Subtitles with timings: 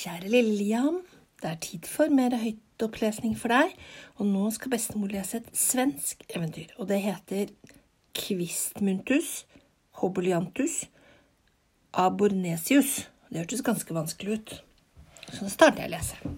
[0.00, 0.80] Kjære lille
[1.42, 3.72] det er tid for mer høytopplesning for deg.
[4.16, 7.52] Og nå skal bestemor lese et svensk eventyr, og det heter
[8.16, 9.44] Kvistmuntus
[10.00, 10.86] hoboliantus
[11.92, 13.10] abornesius.
[13.28, 14.54] Det hørtes ganske vanskelig ut,
[15.28, 16.34] så da starter jeg å lese.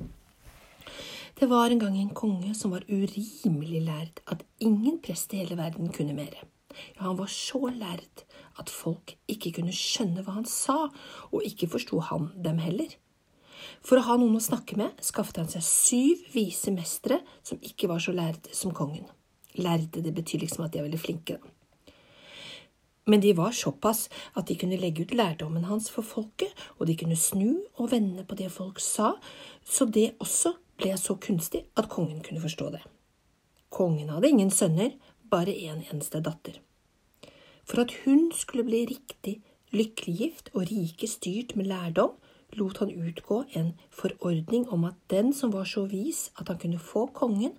[1.38, 5.58] Det var en gang en konge som var urimelig lærd at ingen prest i hele
[5.58, 6.46] verden kunne mere.
[6.96, 8.26] Ja, han var så lærd
[8.58, 10.88] at folk ikke kunne skjønne hva han sa,
[11.30, 12.92] og ikke forsto han dem heller.
[13.80, 17.88] For å ha noen å snakke med skaffet han seg syv vise mestere som ikke
[17.90, 19.08] var så lærde som kongen.
[19.58, 21.40] Lærde, det betyr liksom at de er veldig flinke.
[23.10, 24.06] Men de var såpass
[24.38, 28.22] at de kunne legge ut lærdommen hans for folket, og de kunne snu og vende
[28.24, 29.16] på det folk sa,
[29.66, 32.82] så det også ble så kunstig at kongen kunne forstå det.
[33.74, 34.94] Kongen hadde ingen sønner,
[35.32, 36.60] bare en eneste datter.
[37.64, 39.40] For at hun skulle bli riktig
[39.72, 42.14] lykkelig gift og rike styrt med lærdom,
[42.58, 46.80] lot han utgå en forordning om at den som var så vis at han kunne
[46.80, 47.54] få kongen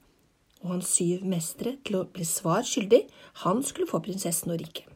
[0.63, 3.01] og hans syv mestere til å bli svar skyldig,
[3.43, 4.87] han skulle få prinsessen og riket.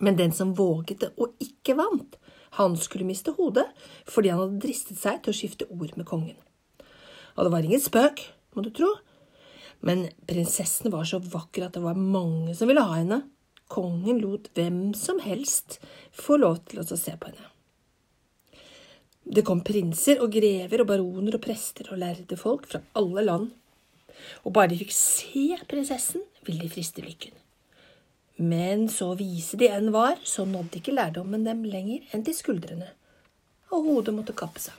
[0.00, 2.16] Men den som våget det og ikke vant,
[2.56, 3.66] han skulle miste hodet
[4.08, 6.38] fordi han hadde dristet seg til å skifte ord med kongen.
[7.36, 8.22] Og det var ingen spøk,
[8.56, 8.88] må du tro,
[9.84, 13.22] men prinsessen var så vakker at det var mange som ville ha henne.
[13.68, 15.80] Kongen lot hvem som helst
[16.14, 17.55] få lov til å se på henne.
[19.26, 23.48] Det kom prinser og grever og baroner og prester og lærde folk fra alle land.
[24.46, 27.34] Og bare de fikk se prinsessen, ville de friste lykken.
[28.38, 32.90] Men så vise de enn var, så nådde ikke lærdommen dem lenger enn til skuldrene,
[33.72, 34.76] og hodet måtte kappe seg.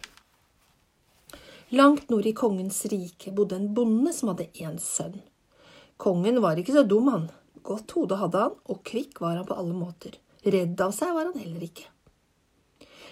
[1.75, 5.19] Langt nord i kongens rike bodde en bonde som hadde én sønn.
[5.99, 7.27] Kongen var ikke så dum, han.
[7.67, 10.15] Godt hode hadde han, og kvikk var han på alle måter.
[10.47, 11.89] Redd av seg var han heller ikke.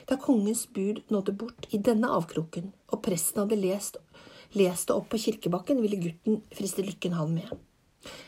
[0.05, 3.97] Da kongens bud nådde bort i denne avkroken, og presten hadde lest,
[4.53, 7.49] lest det opp på kirkebakken, ville gutten friste lykken han med.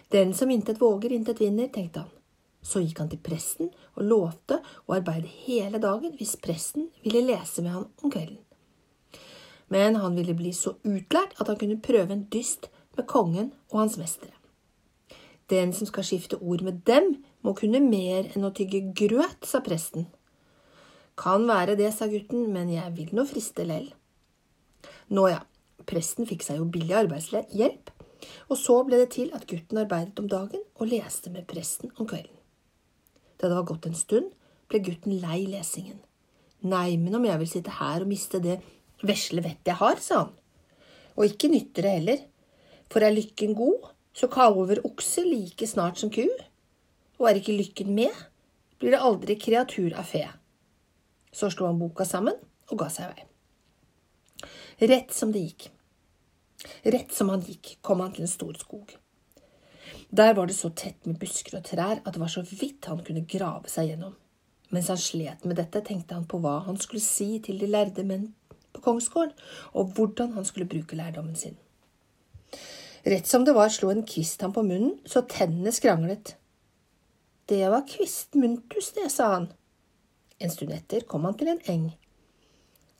[0.10, 2.14] Den som intet våger, intet vinner, tenkte han.
[2.62, 7.62] Så gikk han til presten og lovte å arbeide hele dagen hvis presten ville lese
[7.64, 8.42] med han om kvelden.
[9.68, 13.84] Men han ville bli så utlært at han kunne prøve en dyst med kongen og
[13.84, 14.34] hans mestere.
[15.52, 19.62] Den som skal skifte ord med dem, må kunne mer enn å tygge grøt, sa
[19.64, 20.10] presten.
[21.18, 23.90] Kan være det, sa gutten, men jeg vil nå friste lell.
[25.10, 25.40] Nå ja,
[25.90, 27.90] presten fikk seg jo billig arbeidshjelp,
[28.50, 32.10] og så ble det til at gutten arbeidet om dagen og leste med presten om
[32.10, 32.34] kvelden.
[33.38, 34.30] Da det var gått en stund,
[34.70, 36.00] ble gutten lei lesingen.
[36.68, 38.60] Nei, men om jeg vil sitte her og miste det
[39.06, 40.34] vesle vettet jeg har, sa han.
[41.18, 42.26] Og ikke nytter det heller,
[42.94, 46.26] for er lykken god, så kalver okse like snart som ku,
[47.18, 48.14] og er ikke lykken med,
[48.78, 50.26] blir det aldri kreatur av fe.
[51.32, 52.38] Så slo han boka sammen
[52.72, 53.26] og ga seg i vei.
[54.92, 55.68] Rett som det gikk.
[56.84, 58.94] Rett som han gikk, kom han til en stor skog.
[60.10, 63.04] Der var det så tett med busker og trær at det var så vidt han
[63.06, 64.16] kunne grave seg gjennom.
[64.72, 68.04] Mens han slet med dette, tenkte han på hva han skulle si til de lærde
[68.08, 68.34] menn
[68.76, 69.34] på kongsgården,
[69.74, 71.56] og hvordan han skulle bruke lærdommen sin.
[73.08, 76.36] Rett som det var, slo en kvist ham på munnen så tennene skranglet.
[77.48, 79.48] Det var kvistmuntus, det, sa han.
[80.40, 81.88] En stund etter kom han til en eng.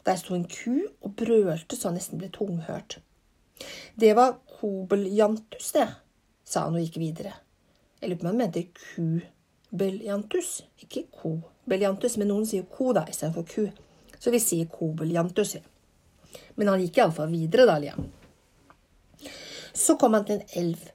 [0.08, 3.00] Der sto en ku og brølte så han nesten ble tunghørt.
[3.96, 5.88] Det var kobeljantus, det,
[6.46, 7.34] sa han og gikk videre.
[8.02, 13.48] Jeg lurer på om han mente kubeljantus, ikke kobeljantus, men noen sier ko da istedenfor
[13.50, 13.66] ku.
[14.18, 15.58] Så vi sier kobeljantus.
[16.58, 18.08] Men han gikk iallfall videre, da, Liam.
[19.74, 20.88] Så kom han til en elv,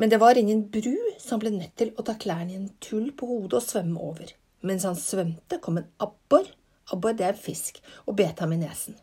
[0.00, 2.70] men det var ingen bru, så han ble nødt til å ta klærne i en
[2.80, 4.32] tull på hodet og svømme over.
[4.62, 6.46] Mens han svømte, kom en abbor,
[6.94, 8.98] abbor det er en fisk, og bet ham i nesen.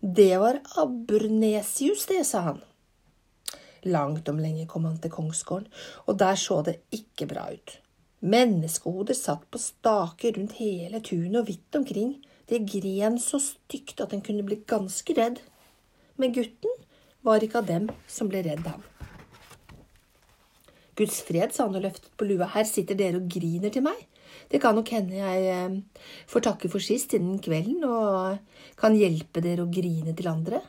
[0.00, 2.62] Det var abbornesius, det, sa han.
[3.88, 5.68] Langt om lenge kom han til kongsgården,
[6.06, 7.78] og der så det ikke bra ut.
[8.18, 12.16] Menneskehoder satt på staker rundt hele tunet og vidt omkring.
[12.50, 15.38] Det gren så stygt at en kunne bli ganske redd.
[16.18, 16.80] Men gutten
[17.22, 18.82] var ikke av dem som ble redd ham.
[20.98, 24.00] Guds fred, sa han og løftet på lua, her sitter dere og griner til meg.
[24.48, 28.38] Det kan nok hende jeg eh, får takke for sist innen kvelden og
[28.80, 30.62] kan hjelpe dere å grine til andre.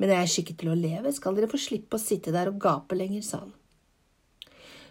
[0.00, 2.60] Men er jeg skikket til å leve, skal dere få slippe å sitte der og
[2.62, 3.52] gape lenger, sa han.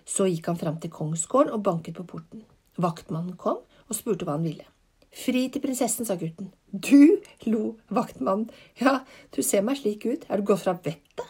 [0.10, 2.46] Så gikk han fram til kongsgården og banket på porten.
[2.82, 4.66] Vaktmannen kom og spurte hva han ville.
[5.10, 6.52] Fri til prinsessen, sa gutten.
[6.70, 7.20] Du,
[7.50, 8.50] lo vaktmannen.
[8.82, 9.00] Ja,
[9.34, 10.26] du ser meg slik ut.
[10.30, 11.26] Er du gått fra vettet?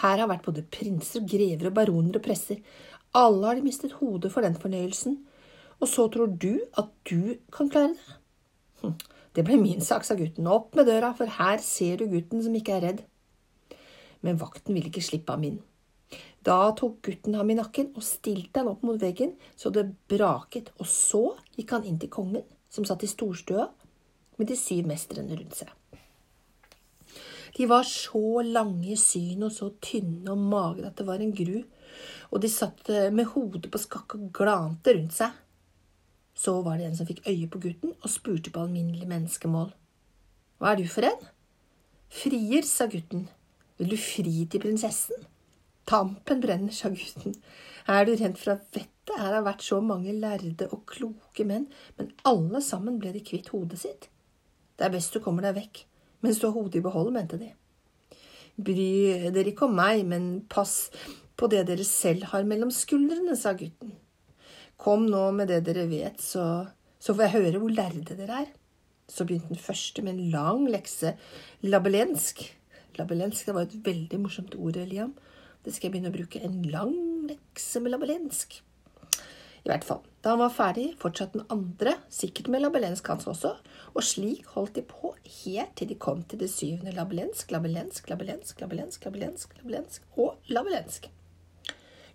[0.00, 2.58] Her har vært både prinser, grever og baroner og presser.
[3.18, 5.18] Alle har de mistet hodet for den fornøyelsen,
[5.80, 8.18] og så tror du at du kan klare det?
[8.82, 8.94] Hm.
[9.34, 10.48] Det ble min sak, sa gutten.
[10.50, 13.02] Opp med døra, for her ser du gutten som ikke er redd.
[14.26, 15.60] Men vakten ville ikke slippe ham inn.
[16.44, 20.72] Da tok gutten ham i nakken og stilte han opp mot veggen så det braket,
[20.80, 21.22] og så
[21.56, 23.68] gikk han inn til kongen, som satt i storstua
[24.40, 25.70] med de syv mestrene rundt seg.
[27.56, 31.34] De var så lange i synet og så tynne og magre at det var en
[31.36, 31.60] gru,
[32.30, 35.34] og de satt med hodet på skakk og glante rundt seg.
[36.40, 39.74] Så var det en som fikk øye på gutten og spurte på alminnelig menneskemål.
[40.60, 41.26] Hva er du for en?
[42.10, 43.26] Frier, sa gutten.
[43.78, 45.26] Vil du fri til prinsessen?
[45.88, 47.36] Tampen brenner, sa gutten.
[47.88, 48.88] Er du rent fra vettet?
[49.10, 51.64] Her har vært så mange lærde og kloke menn,
[51.98, 54.06] men alle sammen ble de kvitt hodet sitt.
[54.78, 55.86] Det er best du kommer deg vekk
[56.20, 57.48] mens du har hodet i behold, mente de.
[58.60, 60.90] Bry dere ikke om meg, men pass
[61.40, 63.94] på det dere selv har mellom skuldrene, sa gutten.
[64.80, 66.44] Kom nå med det dere vet, så,
[66.96, 68.48] så får jeg høre hvor lærde dere er.
[69.10, 71.12] Så begynte den første med en lang lekse
[71.66, 72.46] labelensk.
[72.96, 75.12] Labelensk det var et veldig morsomt ord, Eliam.
[75.64, 76.40] Det skal jeg begynne å bruke.
[76.40, 76.96] En lang
[77.28, 78.60] lekse med labelensk.
[79.60, 80.00] I hvert fall.
[80.24, 83.54] Da han var ferdig, fortsatte den andre, sikkert med labelensk hans også,
[83.92, 85.12] og slik holdt de på
[85.42, 91.12] helt til de kom til det syvende labelensk, labelensk, labelensk, labelensk, labelensk, labelensk og labelensk.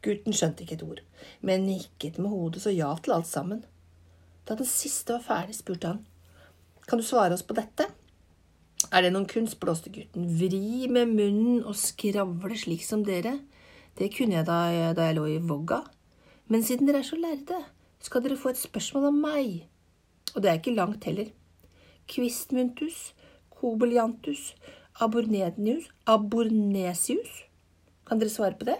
[0.06, 1.02] Gutten skjønte ikke et ord,
[1.42, 3.63] men nikket med hodet så ja til alt sammen.
[4.46, 6.04] Da den siste var ferdig, spurte han.
[6.86, 7.88] Kan du svare oss på dette?
[8.94, 10.28] Er det noen kunst, blåste gutten.
[10.38, 13.40] Vri med munnen og skravle slik som dere.
[13.98, 14.60] Det kunne jeg da,
[14.94, 15.81] da jeg lå i vogga.
[16.51, 17.63] Men siden dere er så lærde,
[18.04, 19.66] skal dere få et spørsmål om meg.
[20.36, 21.31] Og det er ikke langt heller.
[22.12, 23.16] Quistmuntus,
[23.50, 24.51] Kobeliantus,
[25.01, 27.42] Abornednius, Abornesius.
[28.06, 28.78] Kan dere svare på det?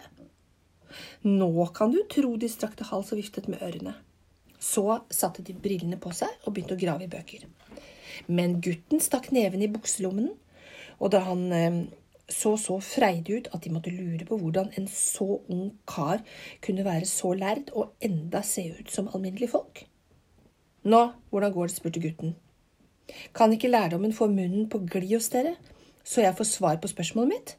[1.26, 3.96] Nå kan du tro de strakte hals og viftet med ørene.
[4.60, 7.46] Så satte de brillene på seg og begynte å grave i bøker.
[8.32, 10.32] Men gutten stakk neven i bukselommen,
[11.04, 11.82] og da han eh,
[12.32, 16.24] så så freidig ut at de måtte lure på hvordan en så ung kar
[16.66, 19.84] kunne være så lærd og enda se ut som alminnelige folk.
[20.86, 21.76] Nå, hvordan går det?
[21.76, 22.36] spurte gutten.
[23.34, 25.56] Kan ikke lærdommen få munnen på glid hos dere,
[26.04, 27.56] så jeg får svar på spørsmålet mitt?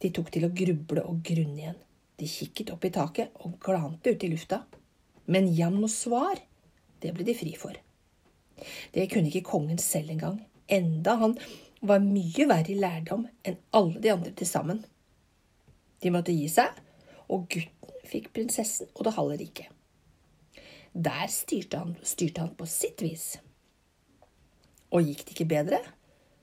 [0.00, 1.78] De tok til å gruble og grunne igjen.
[2.18, 4.62] De kikket opp i taket og glante ut i lufta.
[5.30, 6.40] Men jamn og svar,
[7.02, 7.76] det ble de fri for.
[8.94, 11.36] Det kunne ikke kongen selv engang, enda han
[11.80, 14.80] var mye verre i lærdom enn alle de andre til sammen.
[16.02, 16.72] De måtte gi seg,
[17.28, 19.68] og gutten fikk prinsessen og det halve riket.
[20.94, 23.36] Der styrte han, styrte han på sitt vis.
[24.90, 25.82] Og gikk det ikke bedre?